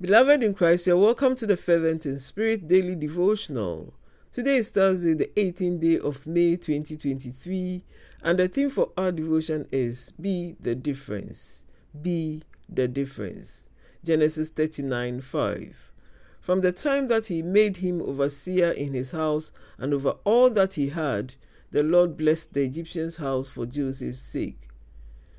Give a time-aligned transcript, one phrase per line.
[0.00, 3.94] Beloved in Christ, you're welcome to the Fervent in Spirit Daily Devotional.
[4.32, 7.80] Today is Thursday, the 18th day of May 2023,
[8.24, 11.64] and the theme for our devotion is Be the Difference.
[12.02, 13.68] Be the Difference.
[14.04, 15.92] Genesis 39 5.
[16.40, 20.74] From the time that he made him overseer in his house and over all that
[20.74, 21.36] he had,
[21.70, 24.70] the Lord blessed the Egyptian's house for Joseph's sake.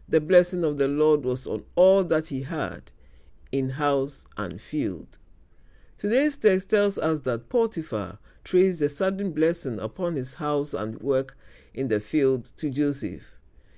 [0.08, 2.94] The blessing of the Lord was on all that he had
[3.58, 5.18] in house and field.
[5.98, 11.38] Today's text tells us that Potiphar traced the sudden blessing upon his house and work
[11.74, 13.36] in the field to Joseph.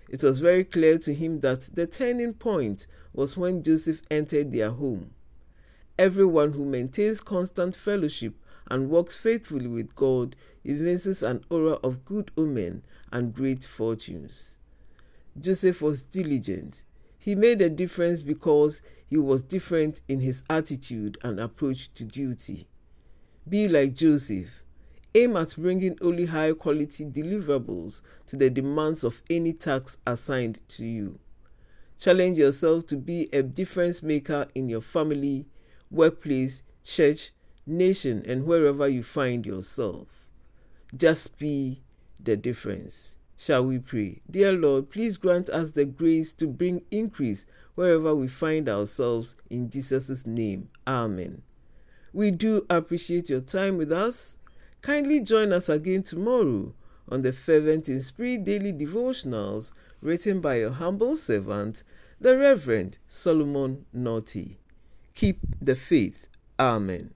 [0.10, 4.72] It was very clear to him that the turning point was when Joseph entered their
[4.72, 5.12] home.
[6.00, 8.34] Everyone who maintains constant fellowship
[8.72, 14.60] and works faithfully with God evinces an aura of good omen and great fortunes.
[15.40, 16.84] Joseph was diligent.
[17.28, 22.70] He made a difference because he was different in his attitude and approach to duty.
[23.50, 24.64] Be like Joseph.
[25.14, 30.86] Aim at bringing only high quality deliverables to the demands of any task assigned to
[30.86, 31.20] you.
[32.00, 35.48] Challenge yourself to be a difference maker in your family,
[35.92, 37.32] workplace, church,
[37.66, 40.30] nation, and wherever you find yourself.
[40.96, 41.84] Just be
[42.22, 43.18] the difference.
[43.38, 44.22] Shall we pray?
[44.30, 49.70] Dear Lord, please grant us the grace to bring increase wherever we find ourselves in
[49.70, 50.70] Jesus' name.
[50.88, 51.44] Amen.
[52.12, 54.38] We do appreciate your time with us.
[54.82, 56.74] Kindly join us again tomorrow
[57.10, 59.72] on the Fervent in Spirit Daily Devotionals
[60.02, 61.84] written by your humble servant,
[62.20, 64.58] the Reverend Solomon Naughty.
[65.14, 66.28] Keep the faith.
[66.60, 67.14] Amen.